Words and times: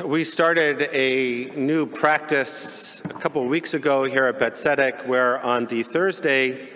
We 0.00 0.24
started 0.24 0.88
a 0.90 1.52
new 1.54 1.84
practice 1.84 3.02
a 3.04 3.08
couple 3.08 3.42
of 3.42 3.48
weeks 3.48 3.74
ago 3.74 4.04
here 4.04 4.24
at 4.24 4.38
Beth 4.38 4.54
Tzedec, 4.54 5.06
where 5.06 5.38
on 5.44 5.66
the 5.66 5.82
Thursday 5.82 6.72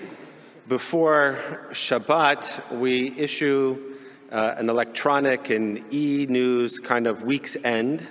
before 0.69 1.39
Shabbat, 1.71 2.79
we 2.79 3.17
issue 3.19 3.97
uh, 4.31 4.57
an 4.59 4.69
electronic 4.69 5.49
and 5.49 5.83
e 5.95 6.27
news 6.29 6.79
kind 6.79 7.07
of 7.07 7.23
week's 7.23 7.57
end. 7.65 8.07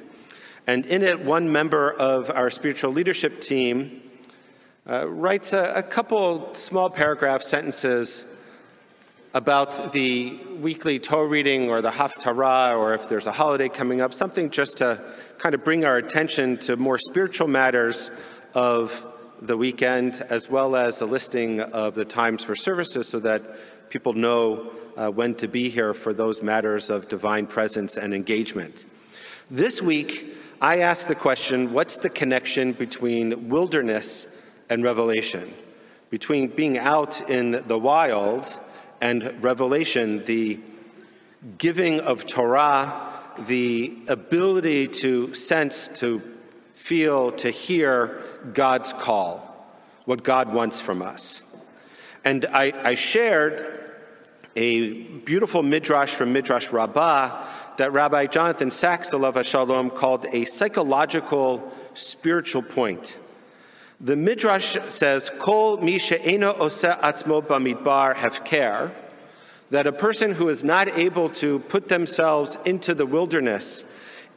And 0.65 0.87
in 0.87 1.03
it, 1.03 1.23
one 1.23 1.51
member 1.51 1.93
of 1.93 2.31
our 2.31 2.49
spiritual 2.49 2.91
leadership 2.91 3.39
team 3.39 4.01
uh, 4.89 5.07
writes 5.07 5.53
a, 5.53 5.73
a 5.75 5.83
couple 5.83 6.55
small 6.55 6.89
paragraph 6.89 7.43
sentences 7.43 8.25
about 9.35 9.91
the 9.91 10.39
weekly 10.61 10.97
Torah 10.97 11.27
reading 11.27 11.69
or 11.69 11.81
the 11.81 11.91
Haftarah, 11.91 12.77
or 12.77 12.93
if 12.93 13.09
there's 13.09 13.27
a 13.27 13.33
holiday 13.33 13.67
coming 13.67 13.99
up, 13.99 14.13
something 14.13 14.49
just 14.49 14.77
to 14.77 15.03
kind 15.37 15.53
of 15.53 15.61
bring 15.61 15.83
our 15.83 15.97
attention 15.97 16.57
to 16.59 16.77
more 16.77 16.97
spiritual 16.97 17.49
matters 17.49 18.11
of 18.53 19.05
the 19.41 19.57
weekend, 19.57 20.25
as 20.29 20.49
well 20.49 20.77
as 20.77 21.01
a 21.01 21.05
listing 21.05 21.59
of 21.59 21.95
the 21.95 22.05
times 22.05 22.45
for 22.45 22.55
services 22.55 23.09
so 23.09 23.19
that 23.19 23.89
people 23.89 24.13
know 24.13 24.71
uh, 24.95 25.09
when 25.09 25.35
to 25.35 25.49
be 25.49 25.67
here 25.67 25.93
for 25.93 26.13
those 26.13 26.41
matters 26.41 26.89
of 26.89 27.09
divine 27.09 27.45
presence 27.45 27.97
and 27.97 28.13
engagement. 28.13 28.85
This 29.51 29.81
week, 29.81 30.33
I 30.61 30.79
asked 30.79 31.09
the 31.09 31.15
question 31.15 31.73
what's 31.73 31.97
the 31.97 32.09
connection 32.09 32.71
between 32.71 33.49
wilderness 33.49 34.27
and 34.69 34.81
revelation? 34.81 35.53
Between 36.09 36.47
being 36.47 36.77
out 36.77 37.29
in 37.29 37.61
the 37.67 37.77
wild 37.77 38.61
and 39.01 39.43
revelation, 39.43 40.23
the 40.25 40.59
giving 41.57 41.99
of 41.99 42.25
Torah, 42.25 43.11
the 43.39 43.97
ability 44.07 44.87
to 44.87 45.33
sense, 45.33 45.87
to 45.95 46.21
feel, 46.73 47.31
to 47.33 47.49
hear 47.49 48.21
God's 48.53 48.93
call, 48.93 49.67
what 50.05 50.23
God 50.23 50.53
wants 50.53 50.81
from 50.81 51.01
us. 51.01 51.41
And 52.23 52.45
I, 52.51 52.73
I 52.83 52.95
shared 52.95 53.81
a 54.55 55.03
beautiful 55.03 55.63
midrash 55.63 56.13
from 56.13 56.31
Midrash 56.31 56.71
Rabbah 56.71 57.45
that 57.77 57.91
Rabbi 57.91 58.27
Jonathan 58.27 58.71
Sacks, 58.71 59.11
Alav 59.11 59.43
Shalom, 59.43 59.89
called 59.89 60.25
a 60.31 60.45
psychological 60.45 61.73
spiritual 61.93 62.61
point. 62.61 63.19
The 64.01 64.15
Midrash 64.15 64.77
says, 64.89 65.31
Kol 65.39 65.77
mi 65.77 65.97
she'ena 65.97 66.53
ose 66.53 66.81
atzmo 66.81 67.41
bamidbar 67.41 68.15
hefker, 68.15 68.91
that 69.69 69.87
a 69.87 69.93
person 69.93 70.33
who 70.33 70.49
is 70.49 70.63
not 70.63 70.89
able 70.97 71.29
to 71.29 71.59
put 71.59 71.87
themselves 71.87 72.57
into 72.65 72.93
the 72.93 73.05
wilderness, 73.05 73.85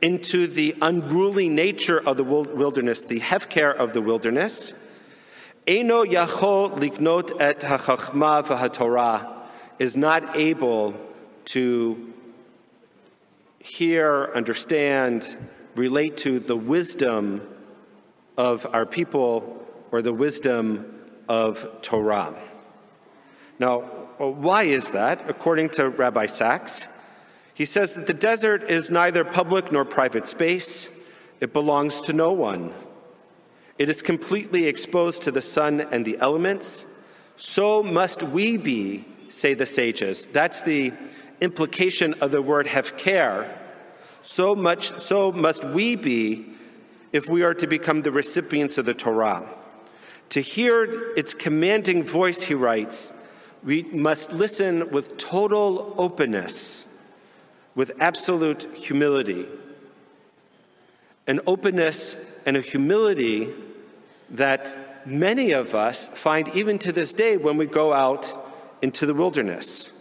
into 0.00 0.46
the 0.46 0.76
unruly 0.80 1.48
nature 1.48 1.98
of 1.98 2.16
the 2.16 2.24
wilderness, 2.24 3.02
the 3.02 3.18
hefker 3.18 3.74
of 3.74 3.92
the 3.92 4.00
wilderness, 4.00 4.74
eno 5.66 6.04
yachol 6.04 6.78
liknot 6.78 7.32
et 7.40 7.60
hachachma 7.60 8.44
v'hatorah, 8.44 9.38
is 9.80 9.96
not 9.96 10.36
able 10.36 10.94
to 11.46 12.14
hear, 13.58 14.30
understand, 14.36 15.36
relate 15.74 16.16
to 16.16 16.38
the 16.38 16.56
wisdom 16.56 17.42
of 18.38 18.66
our 18.72 18.86
people 18.86 19.66
or 19.90 20.00
the 20.00 20.12
wisdom 20.12 20.94
of 21.28 21.68
Torah. 21.82 22.34
Now, 23.58 23.80
why 24.18 24.62
is 24.62 24.92
that? 24.92 25.28
According 25.28 25.70
to 25.70 25.88
Rabbi 25.90 26.26
Sacks, 26.26 26.86
he 27.52 27.64
says 27.64 27.94
that 27.94 28.06
the 28.06 28.14
desert 28.14 28.62
is 28.70 28.90
neither 28.90 29.24
public 29.24 29.72
nor 29.72 29.84
private 29.84 30.28
space, 30.28 30.88
it 31.40 31.52
belongs 31.52 32.00
to 32.02 32.12
no 32.12 32.32
one. 32.32 32.72
It 33.76 33.90
is 33.90 34.02
completely 34.02 34.66
exposed 34.66 35.22
to 35.22 35.32
the 35.32 35.42
sun 35.42 35.80
and 35.80 36.04
the 36.04 36.18
elements. 36.18 36.86
So 37.36 37.82
must 37.82 38.22
we 38.22 38.56
be, 38.56 39.04
say 39.28 39.54
the 39.54 39.66
sages. 39.66 40.26
That's 40.26 40.62
the 40.62 40.92
implication 41.40 42.14
of 42.14 42.30
the 42.30 42.42
word 42.42 42.66
hefker. 42.66 43.52
So 44.22 44.54
much 44.54 44.98
so 45.00 45.32
must 45.32 45.64
we 45.64 45.96
be 45.96 46.57
if 47.12 47.28
we 47.28 47.42
are 47.42 47.54
to 47.54 47.66
become 47.66 48.02
the 48.02 48.12
recipients 48.12 48.78
of 48.78 48.84
the 48.84 48.94
Torah. 48.94 49.48
To 50.30 50.40
hear 50.40 51.12
its 51.16 51.32
commanding 51.32 52.04
voice, 52.04 52.42
he 52.42 52.54
writes, 52.54 53.12
we 53.64 53.82
must 53.84 54.32
listen 54.32 54.90
with 54.90 55.16
total 55.16 55.94
openness, 55.96 56.84
with 57.74 57.92
absolute 57.98 58.68
humility. 58.76 59.46
An 61.26 61.40
openness 61.46 62.16
and 62.46 62.56
a 62.56 62.60
humility 62.60 63.52
that 64.30 65.06
many 65.06 65.52
of 65.52 65.74
us 65.74 66.08
find 66.08 66.48
even 66.54 66.78
to 66.80 66.92
this 66.92 67.14
day 67.14 67.36
when 67.36 67.56
we 67.56 67.66
go 67.66 67.92
out 67.92 68.34
into 68.82 69.06
the 69.06 69.14
wilderness. 69.14 69.92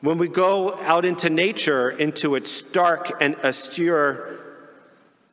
When 0.00 0.18
we 0.18 0.28
go 0.28 0.80
out 0.82 1.04
into 1.04 1.30
nature, 1.30 1.90
into 1.90 2.34
its 2.34 2.50
stark 2.50 3.12
and 3.20 3.36
austere 3.36 4.43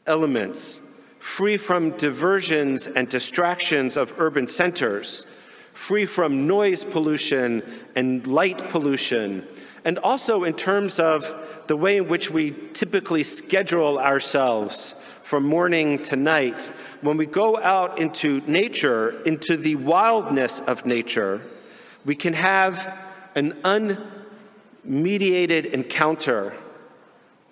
elements, 0.05 0.81
free 1.19 1.57
from 1.57 1.91
diversions 1.97 2.87
and 2.87 3.07
distractions 3.07 3.97
of 3.97 4.13
urban 4.17 4.47
centers, 4.47 5.25
free 5.73 6.05
from 6.05 6.47
noise 6.47 6.83
pollution 6.83 7.63
and 7.95 8.27
light 8.27 8.69
pollution, 8.69 9.47
and 9.85 9.97
also 9.99 10.43
in 10.43 10.53
terms 10.53 10.99
of 10.99 11.33
the 11.67 11.77
way 11.77 11.97
in 11.97 12.07
which 12.07 12.29
we 12.29 12.51
typically 12.73 13.23
schedule 13.23 13.99
ourselves 13.99 14.95
from 15.23 15.43
morning 15.43 16.01
to 16.03 16.15
night. 16.15 16.71
When 17.01 17.17
we 17.17 17.25
go 17.25 17.57
out 17.57 17.99
into 17.99 18.41
nature, 18.41 19.21
into 19.23 19.57
the 19.57 19.75
wildness 19.75 20.59
of 20.61 20.85
nature, 20.85 21.41
we 22.05 22.15
can 22.15 22.33
have 22.33 22.97
an 23.35 23.53
unmediated 23.63 25.65
encounter 25.65 26.53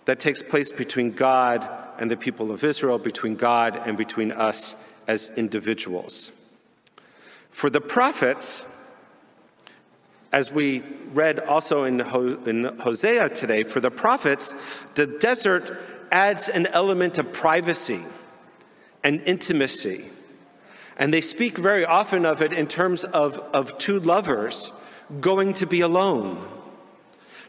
that 0.06 0.20
takes 0.20 0.44
place 0.44 0.72
between 0.72 1.12
God 1.12 1.68
and 2.00 2.10
the 2.10 2.18
people 2.18 2.52
of 2.52 2.64
Israel, 2.64 2.98
between 2.98 3.36
God 3.36 3.80
and 3.86 3.98
between 3.98 4.32
us 4.32 4.76
as 5.08 5.30
individuals. 5.36 6.32
For 7.52 7.70
the 7.70 7.82
prophets, 7.82 8.66
as 10.32 10.52
we 10.52 10.84
read 11.14 11.40
also 11.40 11.84
in, 11.84 12.00
Hosea 12.00 13.30
today, 13.30 13.64
for 13.64 13.80
the 13.80 13.92
prophets, 13.92 14.56
the 14.96 15.08
desert 15.08 15.80
adds 16.12 16.50
an 16.50 16.68
element 16.68 17.18
of 17.18 17.34
privacy 17.34 18.02
and 19.04 19.22
intimacy. 19.22 20.06
And 20.98 21.14
they 21.14 21.22
speak 21.22 21.58
very 21.58 21.86
often 21.86 22.26
of 22.26 22.42
it 22.42 22.54
in 22.54 22.68
terms 22.68 23.04
of, 23.06 23.40
of 23.54 23.78
two 23.78 24.00
lovers 24.00 24.72
going 25.20 25.54
to 25.54 25.66
be 25.66 25.82
alone. 25.82 26.48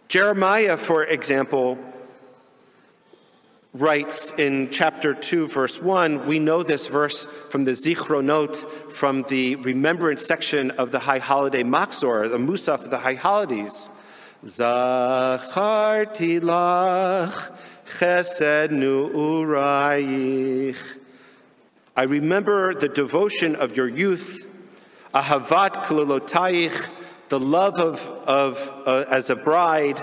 Jeremiah, 0.09 0.77
for 0.77 1.05
example, 1.05 1.79
writes 3.73 4.33
in 4.37 4.69
chapter 4.71 5.15
2, 5.15 5.47
verse 5.47 5.81
1, 5.81 6.27
we 6.27 6.41
know 6.41 6.63
this 6.63 6.89
verse 6.89 7.27
from 7.51 7.65
the 7.65 7.73
Zichronot, 7.73 8.91
from 8.91 9.23
the 9.29 9.57
remembrance 9.57 10.27
section 10.27 10.71
of 10.73 10.91
the 10.91 10.99
High 10.99 11.21
Holiday 11.21 11.63
Machzor, 11.63 12.29
the 12.29 12.39
Musaf 12.39 12.85
of 12.85 12.91
the 12.91 12.99
High 12.99 13.15
Holidays. 13.15 13.89
Zacharti 14.45 16.41
lach 16.41 17.53
chesed 17.99 18.71
nu'urayich. 18.71 20.77
I 21.97 22.03
remember 22.05 22.75
the 22.75 22.89
devotion 22.89 23.55
of 23.55 23.77
your 23.77 23.89
youth, 23.89 24.47
ahavat 25.15 25.85
kalilotayich, 25.85 26.89
the 27.29 27.39
love 27.39 27.79
of, 27.79 28.09
of 28.27 28.73
uh, 28.87 29.05
as 29.09 29.31
a 29.31 29.37
bride, 29.37 30.03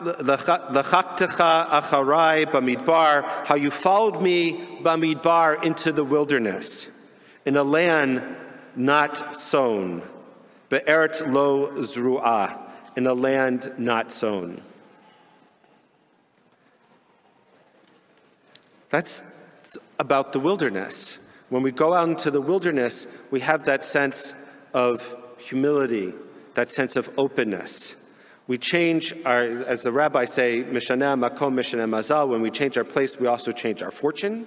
Lachaktecha 0.00 1.68
acharai 1.68 2.46
bamidbar, 2.46 3.46
how 3.46 3.54
you 3.54 3.70
followed 3.70 4.22
me 4.22 4.78
bamidbar 4.82 5.62
into 5.64 5.92
the 5.92 6.04
wilderness, 6.04 6.88
in 7.44 7.56
a 7.56 7.62
land 7.62 8.22
not 8.76 9.36
sown, 9.36 10.02
be'eretz 10.68 11.26
lo 11.32 11.70
zru'ah, 11.78 12.58
in 12.96 13.06
a 13.06 13.14
land 13.14 13.72
not 13.78 14.12
sown. 14.12 14.62
That's 18.90 19.22
about 19.98 20.32
the 20.32 20.40
wilderness. 20.40 21.18
When 21.48 21.62
we 21.62 21.72
go 21.72 21.94
out 21.94 22.08
into 22.08 22.30
the 22.30 22.40
wilderness, 22.40 23.06
we 23.30 23.40
have 23.40 23.64
that 23.64 23.84
sense 23.84 24.34
of 24.72 25.16
humility, 25.38 26.14
that 26.54 26.70
sense 26.70 26.96
of 26.96 27.10
openness. 27.18 27.96
We 28.48 28.56
change 28.56 29.14
our, 29.26 29.42
as 29.42 29.82
the 29.82 29.92
rabbis 29.92 30.32
say, 30.32 30.64
Mishanah 30.64 31.20
Makom 31.20 31.52
Mishanah 31.52 31.86
Mazal, 31.86 32.28
when 32.28 32.40
we 32.40 32.50
change 32.50 32.78
our 32.78 32.84
place, 32.84 33.18
we 33.20 33.26
also 33.26 33.52
change 33.52 33.82
our 33.82 33.90
fortune. 33.90 34.46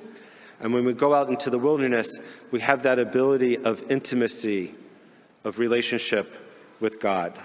And 0.59 0.73
when 0.73 0.85
we 0.85 0.93
go 0.93 1.13
out 1.13 1.29
into 1.29 1.51
the 1.51 1.59
wilderness, 1.59 2.19
we 2.49 2.61
have 2.61 2.81
that 2.81 2.97
ability 2.97 3.59
of 3.59 3.83
intimacy, 3.91 4.73
of 5.43 5.59
relationship 5.59 6.33
with 6.79 6.99
God. 6.99 7.39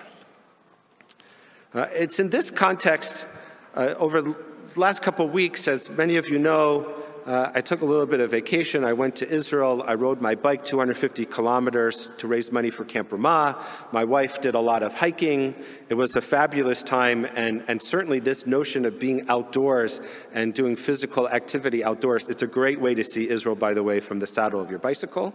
Uh, 1.74 1.88
it's 1.92 2.18
in 2.18 2.30
this 2.30 2.50
context, 2.50 3.26
uh, 3.74 3.94
over 3.98 4.22
the 4.22 4.34
last 4.76 5.02
couple 5.02 5.26
of 5.26 5.32
weeks, 5.32 5.68
as 5.68 5.90
many 5.90 6.16
of 6.16 6.30
you 6.30 6.38
know, 6.38 6.90
uh, 7.26 7.50
I 7.56 7.60
took 7.60 7.80
a 7.80 7.84
little 7.84 8.06
bit 8.06 8.20
of 8.20 8.30
vacation. 8.30 8.84
I 8.84 8.92
went 8.92 9.16
to 9.16 9.28
Israel. 9.28 9.82
I 9.84 9.94
rode 9.94 10.20
my 10.20 10.36
bike 10.36 10.64
250 10.64 11.24
kilometers 11.24 12.12
to 12.18 12.28
raise 12.28 12.52
money 12.52 12.70
for 12.70 12.84
Camp 12.84 13.10
Ramah. 13.10 13.60
My 13.90 14.04
wife 14.04 14.40
did 14.40 14.54
a 14.54 14.60
lot 14.60 14.84
of 14.84 14.94
hiking. 14.94 15.56
It 15.88 15.94
was 15.94 16.14
a 16.14 16.20
fabulous 16.22 16.84
time, 16.84 17.24
and, 17.34 17.64
and 17.66 17.82
certainly 17.82 18.20
this 18.20 18.46
notion 18.46 18.84
of 18.84 19.00
being 19.00 19.28
outdoors 19.28 20.00
and 20.32 20.54
doing 20.54 20.76
physical 20.76 21.28
activity 21.28 21.82
outdoors, 21.82 22.28
it's 22.28 22.42
a 22.42 22.46
great 22.46 22.80
way 22.80 22.94
to 22.94 23.02
see 23.02 23.28
Israel, 23.28 23.56
by 23.56 23.74
the 23.74 23.82
way, 23.82 23.98
from 23.98 24.20
the 24.20 24.26
saddle 24.28 24.60
of 24.60 24.70
your 24.70 24.78
bicycle. 24.78 25.34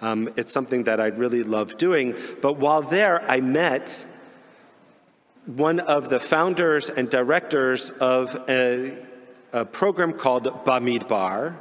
Um, 0.00 0.32
it's 0.36 0.52
something 0.52 0.84
that 0.84 1.00
I'd 1.00 1.18
really 1.18 1.42
love 1.42 1.76
doing. 1.76 2.14
But 2.40 2.58
while 2.58 2.82
there, 2.82 3.28
I 3.28 3.40
met 3.40 4.06
one 5.46 5.80
of 5.80 6.08
the 6.08 6.20
founders 6.20 6.88
and 6.88 7.10
directors 7.10 7.90
of 7.90 8.48
a 8.48 8.96
a 9.52 9.64
program 9.64 10.14
called 10.14 10.44
Bamidbar 10.64 11.56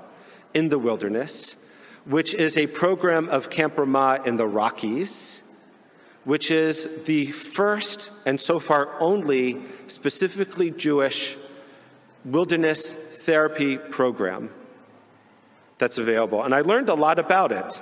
in 0.54 0.70
the 0.70 0.80
wilderness, 0.80 1.56
which 2.06 2.34
is 2.34 2.58
a 2.58 2.68
program 2.68 3.30
of 3.30 3.50
Camp 3.50 3.78
Ramah 3.78 4.22
in 4.26 4.38
the 4.38 4.48
Rockies, 4.48 5.42
which 6.24 6.52
is 6.52 6.88
the 7.06 7.28
first 7.28 8.12
and 8.26 8.40
so 8.40 8.60
far 8.60 9.00
only 9.02 9.62
specifically 9.88 10.72
Jewish 10.72 11.38
wilderness 12.24 12.94
therapy 12.94 13.78
program 13.78 14.50
that's 15.78 15.98
available. 15.98 16.44
And 16.44 16.54
I 16.54 16.62
learned 16.62 16.90
a 16.90 16.94
lot 16.94 17.20
about 17.20 17.52
it. 17.52 17.82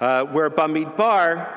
Uh, 0.00 0.24
where 0.24 0.50
Bamidbar, 0.50 1.48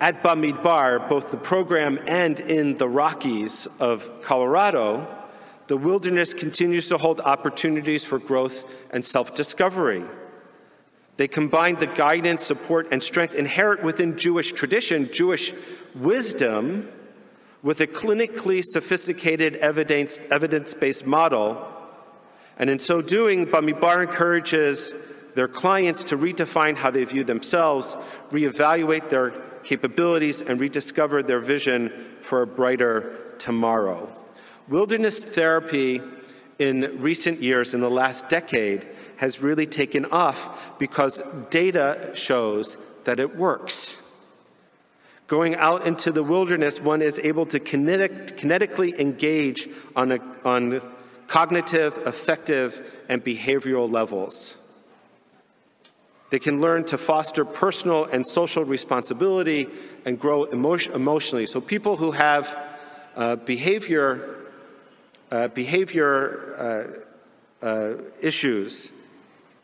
at 0.00 0.22
Bamidbar, 0.22 1.08
both 1.08 1.30
the 1.30 1.38
program 1.38 1.98
and 2.06 2.38
in 2.38 2.76
the 2.76 2.86
Rockies 2.86 3.66
of 3.80 4.22
Colorado, 4.22 5.15
the 5.68 5.76
wilderness 5.76 6.32
continues 6.32 6.88
to 6.88 6.98
hold 6.98 7.20
opportunities 7.20 8.04
for 8.04 8.18
growth 8.18 8.64
and 8.90 9.04
self 9.04 9.34
discovery. 9.34 10.04
They 11.16 11.28
combine 11.28 11.76
the 11.76 11.86
guidance, 11.86 12.44
support, 12.44 12.88
and 12.92 13.02
strength 13.02 13.34
inherent 13.34 13.82
within 13.82 14.18
Jewish 14.18 14.52
tradition, 14.52 15.10
Jewish 15.12 15.54
wisdom, 15.94 16.88
with 17.62 17.80
a 17.80 17.86
clinically 17.86 18.62
sophisticated 18.62 19.56
evidence 19.56 20.74
based 20.74 21.06
model. 21.06 21.66
And 22.58 22.70
in 22.70 22.78
so 22.78 23.02
doing, 23.02 23.46
Bamidbar 23.46 24.06
encourages 24.06 24.94
their 25.34 25.48
clients 25.48 26.04
to 26.04 26.16
redefine 26.16 26.76
how 26.76 26.90
they 26.90 27.04
view 27.04 27.24
themselves, 27.24 27.96
reevaluate 28.30 29.08
their 29.10 29.30
capabilities, 29.64 30.40
and 30.40 30.60
rediscover 30.60 31.22
their 31.22 31.40
vision 31.40 31.92
for 32.20 32.42
a 32.42 32.46
brighter 32.46 33.34
tomorrow. 33.38 34.25
Wilderness 34.68 35.22
therapy 35.22 36.02
in 36.58 37.00
recent 37.00 37.40
years, 37.40 37.74
in 37.74 37.80
the 37.80 37.90
last 37.90 38.28
decade, 38.28 38.86
has 39.16 39.40
really 39.40 39.66
taken 39.66 40.04
off 40.06 40.78
because 40.78 41.22
data 41.50 42.10
shows 42.14 42.76
that 43.04 43.20
it 43.20 43.36
works. 43.36 44.02
Going 45.28 45.54
out 45.56 45.86
into 45.86 46.10
the 46.10 46.22
wilderness, 46.22 46.80
one 46.80 47.02
is 47.02 47.20
able 47.20 47.46
to 47.46 47.60
kinetic, 47.60 48.36
kinetically 48.38 48.98
engage 48.98 49.68
on, 49.94 50.12
a, 50.12 50.18
on 50.44 50.82
cognitive, 51.26 51.98
affective, 52.06 53.00
and 53.08 53.24
behavioral 53.24 53.90
levels. 53.90 54.56
They 56.30 56.38
can 56.40 56.60
learn 56.60 56.84
to 56.86 56.98
foster 56.98 57.44
personal 57.44 58.04
and 58.04 58.26
social 58.26 58.64
responsibility 58.64 59.68
and 60.04 60.18
grow 60.18 60.44
emotion, 60.44 60.92
emotionally. 60.92 61.46
So, 61.46 61.60
people 61.60 61.96
who 61.96 62.10
have 62.12 62.56
uh, 63.14 63.36
behavior 63.36 64.35
uh, 65.30 65.48
behavior 65.48 67.02
uh, 67.62 67.66
uh, 67.66 67.94
issues, 68.20 68.92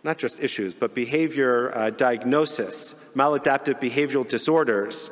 not 0.03 0.19
just 0.19 0.41
issues, 0.41 0.75
but 0.75 0.95
behavior 0.95 1.77
uh, 1.77 1.91
diagnosis, 1.91 2.95
maladaptive 3.15 3.81
behavioral 3.81 4.27
disorders, 4.27 5.11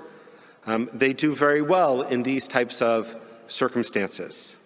um, 0.67 0.91
they 0.93 1.13
do 1.13 1.35
very 1.35 1.63
well 1.63 2.03
in 2.03 2.23
these 2.23 2.47
types 2.49 2.83
of 2.83 3.17
circumstances. 3.49 4.57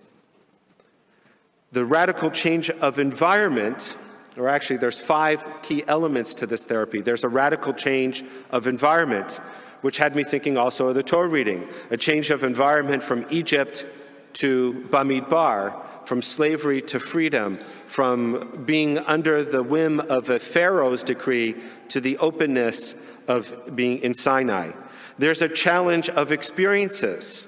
The 1.72 1.84
radical 1.84 2.30
change 2.30 2.70
of 2.70 2.98
environment, 2.98 3.96
or 4.36 4.48
actually, 4.48 4.76
there's 4.76 5.00
five 5.00 5.44
key 5.62 5.84
elements 5.86 6.34
to 6.36 6.46
this 6.46 6.64
therapy. 6.64 7.00
There's 7.00 7.24
a 7.24 7.28
radical 7.28 7.72
change 7.72 8.24
of 8.50 8.66
environment, 8.66 9.40
which 9.80 9.98
had 9.98 10.14
me 10.14 10.24
thinking 10.24 10.56
also 10.56 10.88
of 10.88 10.94
the 10.94 11.02
Torah 11.02 11.28
reading, 11.28 11.68
a 11.90 11.96
change 11.96 12.30
of 12.30 12.44
environment 12.44 13.02
from 13.02 13.26
Egypt 13.30 13.86
to 14.34 14.86
Bamidbar, 14.90 15.80
from 16.06 16.20
slavery 16.20 16.82
to 16.82 17.00
freedom, 17.00 17.58
from 17.86 18.64
being 18.66 18.98
under 18.98 19.42
the 19.44 19.62
whim 19.62 20.00
of 20.00 20.28
a 20.28 20.38
Pharaoh's 20.38 21.02
decree 21.02 21.56
to 21.88 22.00
the 22.00 22.18
openness 22.18 22.94
of 23.26 23.74
being 23.74 23.98
in 23.98 24.12
Sinai. 24.14 24.72
There's 25.18 25.42
a 25.42 25.48
challenge 25.48 26.10
of 26.10 26.32
experiences. 26.32 27.46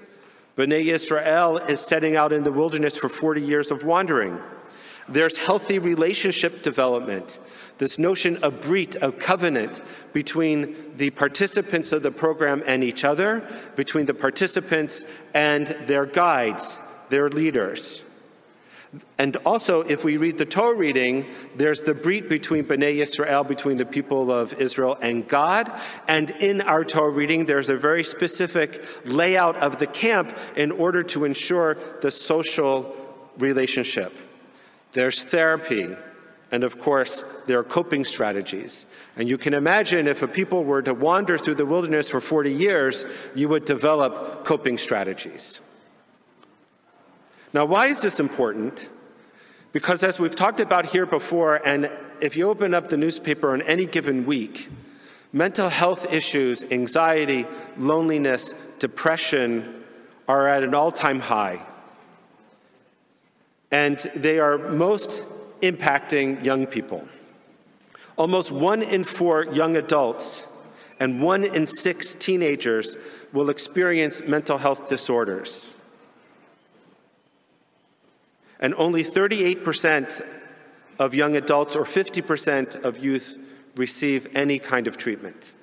Bnei 0.57 0.87
Israel 0.87 1.59
is 1.59 1.81
setting 1.81 2.17
out 2.17 2.33
in 2.33 2.45
the 2.45 2.53
wilderness 2.53 2.97
for 2.97 3.09
40 3.09 3.43
years 3.43 3.71
of 3.71 3.85
wandering. 3.85 4.41
There's 5.09 5.37
healthy 5.37 5.79
relationship 5.79 6.63
development, 6.63 7.39
this 7.79 7.99
notion 7.99 8.39
of 8.39 8.61
brit, 8.61 8.97
of 8.97 9.19
covenant 9.19 9.81
between 10.13 10.97
the 10.97 11.11
participants 11.11 11.93
of 11.93 12.03
the 12.03 12.11
program 12.11 12.63
and 12.67 12.83
each 12.83 13.05
other, 13.05 13.49
between 13.77 14.07
the 14.07 14.15
participants 14.15 15.05
and 15.33 15.69
their 15.87 16.07
guides, 16.07 16.81
their 17.09 17.29
leaders. 17.29 18.03
And 19.19 19.37
also, 19.45 19.83
if 19.83 20.05
we 20.05 20.17
read 20.17 20.39
the 20.39 20.47
Torah 20.47 20.77
reading, 20.77 21.27
there's 21.57 21.81
the 21.81 21.95
brit 21.95 22.29
between 22.29 22.65
Bnei 22.65 22.97
Israel, 22.97 23.45
between 23.45 23.77
the 23.77 23.85
people 23.85 24.33
of 24.33 24.55
Israel 24.55 24.97
and 25.01 25.27
God. 25.29 25.71
And 26.09 26.31
in 26.31 26.61
our 26.63 26.85
Torah 26.85 27.11
reading, 27.11 27.47
there's 27.47 27.69
a 27.69 27.77
very 27.77 28.05
specific 28.05 28.85
layout 29.05 29.57
of 29.57 29.79
the 29.79 29.87
camp 29.87 30.37
in 30.57 30.73
order 30.73 31.03
to 31.05 31.25
ensure 31.25 31.77
the 32.01 32.11
social 32.11 32.97
relationship. 33.39 34.17
There's 34.93 35.25
therapy, 35.25 35.95
and 36.51 36.65
of 36.65 36.81
course, 36.81 37.25
there 37.47 37.59
are 37.59 37.65
coping 37.65 38.05
strategies. 38.05 38.87
And 39.17 39.29
you 39.29 39.39
can 39.39 39.55
imagine 39.55 40.07
if 40.07 40.23
a 40.23 40.29
people 40.29 40.65
were 40.65 40.83
to 40.83 40.95
wander 40.95 41.39
through 41.39 41.57
the 41.57 41.67
wilderness 41.67 42.09
for 42.09 42.21
40 42.21 42.53
years, 42.53 43.05
you 43.35 43.49
would 43.49 43.65
develop 43.65 44.45
coping 44.45 44.79
strategies. 44.79 45.61
Now, 47.53 47.65
why 47.65 47.87
is 47.87 48.01
this 48.01 48.21
important? 48.21 48.91
Because 49.73 50.03
as 50.03 50.19
we've 50.19 50.35
talked 50.35 50.61
about 50.61 50.87
here 50.87 51.07
before, 51.07 51.57
and 51.67 51.91
if 52.21 52.37
you 52.37 52.49
open 52.49 52.75
up 52.75 52.89
the 52.89 52.97
newspaper 52.97 53.53
on 53.53 53.63
any 53.63 53.87
given 53.87 54.25
week, 54.27 54.71
mental 55.33 55.69
health 55.69 56.11
issues, 56.13 56.65
anxiety, 56.65 57.47
loneliness, 57.77 58.55
depression 58.79 59.85
are 60.29 60.49
at 60.49 60.63
an 60.63 60.75
all 60.75 60.91
time 60.91 61.21
high. 61.21 61.61
And 63.71 63.99
they 64.15 64.39
are 64.39 64.59
most 64.59 65.27
impacting 65.61 66.45
young 66.45 66.67
people. 66.67 67.07
Almost 68.17 68.53
one 68.53 68.83
in 68.83 69.05
four 69.05 69.45
young 69.47 69.77
adults 69.77 70.47
and 70.99 71.23
one 71.23 71.45
in 71.45 71.67
six 71.67 72.15
teenagers 72.15 72.97
will 73.33 73.51
experience 73.51 74.23
mental 74.23 74.59
health 74.59 74.89
disorders 74.89 75.73
and 78.61 78.75
only 78.77 79.05
38% 79.05 80.25
of 80.99 81.15
young 81.15 81.37
adults 81.37 81.77
or 81.77 81.85
50% 81.85 82.83
of 82.85 82.99
youth 82.99 83.39
receive 83.77 84.29
any 84.35 84.59
kind 84.59 84.87
of 84.87 84.97
treatment. 84.97 85.55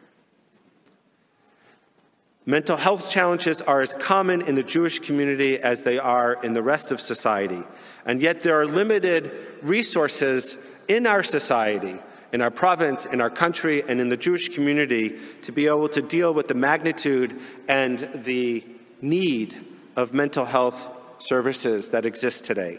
Mental 2.45 2.75
health 2.75 3.09
challenges 3.09 3.61
are 3.61 3.81
as 3.81 3.95
common 3.95 4.41
in 4.41 4.55
the 4.55 4.63
Jewish 4.63 4.99
community 4.99 5.59
as 5.59 5.83
they 5.83 5.97
are 5.97 6.33
in 6.43 6.51
the 6.51 6.61
rest 6.61 6.91
of 6.91 6.99
society, 6.99 7.63
and 8.05 8.21
yet 8.21 8.41
there 8.41 8.59
are 8.59 8.65
limited 8.65 9.31
resources 9.61 10.57
in 10.89 11.07
our 11.07 11.23
society, 11.23 11.97
in 12.33 12.41
our 12.41 12.51
province, 12.51 13.05
in 13.05 13.21
our 13.21 13.29
country, 13.29 13.81
and 13.87 14.01
in 14.01 14.09
the 14.09 14.17
Jewish 14.17 14.49
community 14.49 15.19
to 15.43 15.53
be 15.53 15.67
able 15.67 15.87
to 15.87 16.01
deal 16.01 16.33
with 16.33 16.49
the 16.49 16.53
magnitude 16.53 17.39
and 17.69 18.09
the 18.25 18.61
need 19.01 19.65
of 19.95 20.13
mental 20.13 20.43
health 20.43 20.91
services 21.19 21.91
that 21.91 22.05
exist 22.05 22.43
today. 22.43 22.77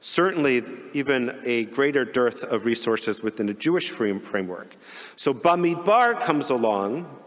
Certainly, 0.00 0.62
even 0.94 1.40
a 1.44 1.64
greater 1.64 2.04
dearth 2.04 2.44
of 2.44 2.64
resources 2.64 3.22
within 3.22 3.46
the 3.46 3.54
Jewish 3.54 3.90
framework. 3.90 4.76
So, 5.16 5.34
Bamidbar 5.34 6.22
comes 6.22 6.50
along 6.50 7.19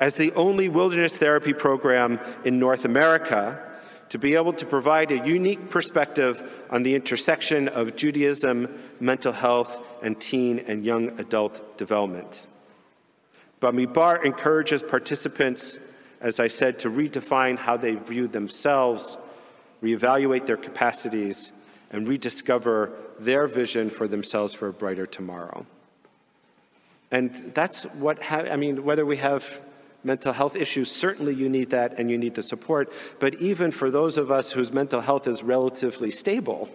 as 0.00 0.14
the 0.14 0.32
only 0.32 0.68
wilderness 0.68 1.18
therapy 1.18 1.52
program 1.52 2.18
in 2.44 2.58
North 2.58 2.86
America 2.86 3.62
to 4.08 4.18
be 4.18 4.34
able 4.34 4.54
to 4.54 4.66
provide 4.66 5.12
a 5.12 5.24
unique 5.26 5.70
perspective 5.70 6.42
on 6.70 6.82
the 6.82 6.94
intersection 6.94 7.68
of 7.68 7.94
Judaism, 7.94 8.66
mental 8.98 9.32
health, 9.32 9.78
and 10.02 10.20
teen 10.20 10.58
and 10.60 10.84
young 10.84 11.20
adult 11.20 11.78
development. 11.78 12.48
Bamidbar 13.60 14.24
encourages 14.24 14.82
participants, 14.82 15.78
as 16.20 16.40
I 16.40 16.48
said, 16.48 16.78
to 16.80 16.90
redefine 16.90 17.56
how 17.56 17.76
they 17.76 17.94
view 17.94 18.26
themselves, 18.26 19.18
reevaluate 19.82 20.46
their 20.46 20.56
capacities, 20.56 21.52
and 21.92 22.08
rediscover 22.08 22.92
their 23.18 23.46
vision 23.46 23.90
for 23.90 24.08
themselves 24.08 24.54
for 24.54 24.68
a 24.68 24.72
brighter 24.72 25.06
tomorrow. 25.06 25.66
And 27.12 27.52
that's 27.54 27.84
what, 27.84 28.22
ha- 28.22 28.46
I 28.50 28.56
mean, 28.56 28.84
whether 28.84 29.04
we 29.04 29.18
have 29.18 29.60
mental 30.02 30.32
health 30.32 30.56
issues, 30.56 30.90
certainly 30.90 31.34
you 31.34 31.48
need 31.48 31.70
that 31.70 31.98
and 31.98 32.10
you 32.10 32.18
need 32.18 32.34
the 32.34 32.42
support. 32.42 32.92
But 33.18 33.34
even 33.34 33.70
for 33.70 33.90
those 33.90 34.18
of 34.18 34.30
us 34.30 34.52
whose 34.52 34.72
mental 34.72 35.00
health 35.00 35.26
is 35.26 35.42
relatively 35.42 36.10
stable, 36.10 36.68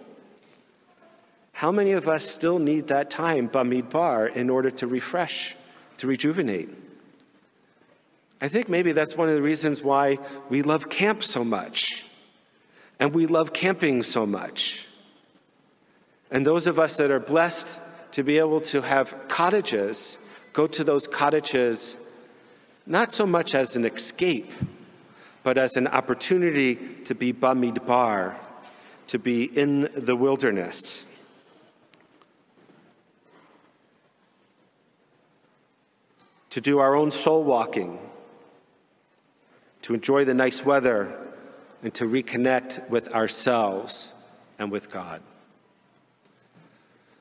how 1.52 1.72
many 1.72 1.92
of 1.92 2.08
us 2.08 2.24
still 2.24 2.58
need 2.58 2.88
that 2.88 3.08
time, 3.10 3.48
Bamidbar, 3.48 4.34
in 4.34 4.50
order 4.50 4.70
to 4.70 4.86
refresh, 4.86 5.56
to 5.98 6.06
rejuvenate? 6.06 6.68
I 8.40 8.48
think 8.48 8.68
maybe 8.68 8.92
that's 8.92 9.16
one 9.16 9.28
of 9.28 9.34
the 9.34 9.42
reasons 9.42 9.82
why 9.82 10.18
we 10.50 10.62
love 10.62 10.90
camp 10.90 11.24
so 11.24 11.42
much 11.42 12.04
and 13.00 13.14
we 13.14 13.26
love 13.26 13.52
camping 13.52 14.02
so 14.02 14.26
much. 14.26 14.86
And 16.30 16.44
those 16.44 16.66
of 16.66 16.78
us 16.78 16.96
that 16.96 17.10
are 17.10 17.20
blessed 17.20 17.80
to 18.12 18.22
be 18.22 18.38
able 18.38 18.60
to 18.60 18.82
have 18.82 19.14
cottages, 19.28 20.18
go 20.52 20.66
to 20.66 20.84
those 20.84 21.06
cottages 21.06 21.96
not 22.86 23.12
so 23.12 23.26
much 23.26 23.54
as 23.54 23.74
an 23.74 23.84
escape, 23.84 24.50
but 25.42 25.58
as 25.58 25.76
an 25.76 25.88
opportunity 25.88 26.76
to 27.04 27.14
be 27.14 27.32
Bamidbar, 27.32 28.34
to 29.08 29.18
be 29.18 29.44
in 29.44 29.90
the 29.94 30.14
wilderness. 30.14 31.08
To 36.50 36.60
do 36.60 36.78
our 36.78 36.94
own 36.94 37.10
soul 37.10 37.42
walking, 37.44 37.98
to 39.82 39.92
enjoy 39.92 40.24
the 40.24 40.34
nice 40.34 40.64
weather, 40.64 41.18
and 41.82 41.92
to 41.94 42.04
reconnect 42.04 42.88
with 42.88 43.08
ourselves 43.08 44.14
and 44.58 44.70
with 44.70 44.90
God. 44.90 45.20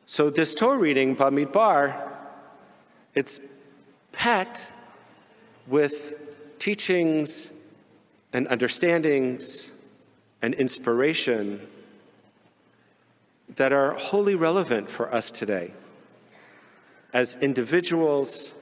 So, 0.07 0.29
this 0.29 0.55
Torah 0.55 0.77
reading, 0.77 1.15
Bamidbar, 1.15 2.11
it's 3.13 3.39
packed 4.11 4.71
with 5.67 6.17
teachings 6.59 7.51
and 8.33 8.47
understandings 8.47 9.69
and 10.41 10.53
inspiration 10.53 11.67
that 13.55 13.71
are 13.71 13.93
wholly 13.93 14.35
relevant 14.35 14.89
for 14.89 15.13
us 15.13 15.31
today 15.31 15.71
as 17.13 17.35
individuals 17.35 18.53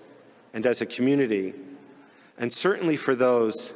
and 0.54 0.66
as 0.68 0.80
a 0.80 0.86
community, 0.86 1.56
and 2.38 2.54
certainly 2.54 2.96
for 2.96 3.16
those 3.16 3.74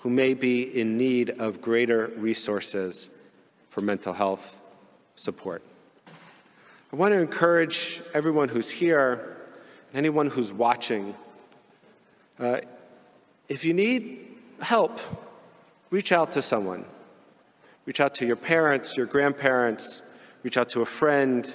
who 0.00 0.10
may 0.10 0.34
be 0.34 0.62
in 0.62 0.98
need 0.98 1.30
of 1.30 1.62
greater 1.62 2.12
resources 2.16 3.08
for 3.70 3.80
mental 3.80 4.12
health 4.12 4.60
support. 5.16 5.62
I 6.92 6.96
want 6.96 7.12
to 7.12 7.18
encourage 7.18 8.02
everyone 8.12 8.48
who's 8.48 8.68
here 8.68 9.36
and 9.92 9.98
anyone 9.98 10.28
who's 10.28 10.52
watching 10.52 11.14
uh, 12.40 12.60
if 13.48 13.64
you 13.64 13.74
need 13.74 14.26
help, 14.60 14.98
reach 15.90 16.10
out 16.10 16.32
to 16.32 16.42
someone. 16.42 16.84
Reach 17.86 18.00
out 18.00 18.14
to 18.16 18.26
your 18.26 18.36
parents, 18.36 18.96
your 18.96 19.06
grandparents, 19.06 20.02
reach 20.42 20.56
out 20.56 20.68
to 20.70 20.82
a 20.82 20.86
friend, 20.86 21.54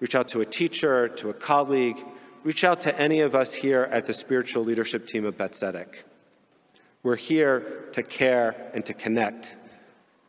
reach 0.00 0.14
out 0.14 0.28
to 0.28 0.40
a 0.40 0.46
teacher, 0.46 1.08
to 1.08 1.30
a 1.30 1.34
colleague, 1.34 1.98
reach 2.44 2.64
out 2.64 2.80
to 2.82 2.98
any 2.98 3.20
of 3.20 3.34
us 3.34 3.54
here 3.54 3.88
at 3.90 4.06
the 4.06 4.14
spiritual 4.14 4.64
leadership 4.64 5.06
team 5.06 5.24
of 5.24 5.36
Beth 5.36 5.62
We're 7.02 7.16
here 7.16 7.88
to 7.92 8.02
care 8.02 8.70
and 8.72 8.84
to 8.86 8.94
connect. 8.94 9.56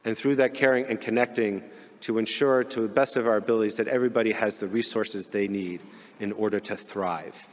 And 0.04 0.18
through 0.18 0.38
that 0.38 0.54
caring 0.54 0.86
and 0.86 1.00
connecting, 1.00 1.64
to 2.02 2.20
ensure 2.20 2.64
to 2.64 2.82
the 2.82 2.88
best 2.88 3.16
of 3.16 3.26
our 3.26 3.38
abilities 3.38 3.78
that 3.78 3.88
everybody 3.88 4.32
has 4.32 4.60
the 4.60 4.68
resources 4.68 5.28
they 5.28 5.48
need 5.48 5.82
in 6.20 6.32
order 6.34 6.60
to 6.60 6.76
thrive. 6.76 7.48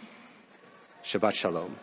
Shabbat 1.03 1.33
Shalom. 1.33 1.77